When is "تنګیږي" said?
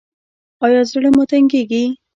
1.31-1.83